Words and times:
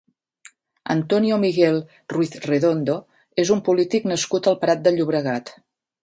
Antonio 0.93 1.35
Miguel 1.41 1.75
Ruiz 2.13 2.31
Redondo 2.47 2.95
és 3.43 3.51
un 3.57 3.61
polític 3.67 4.07
nascut 4.13 4.49
al 4.53 4.57
Prat 4.65 4.81
de 4.87 4.95
Llobregat. 4.97 5.53